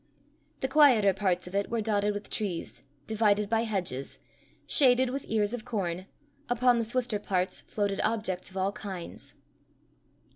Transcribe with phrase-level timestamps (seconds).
[0.61, 4.17] The quieter parts of it were dotted with trees, divided by hedges,
[4.65, 6.07] shaded with ears of corn;
[6.49, 9.35] upon the swifter parts floated objects of all kinds.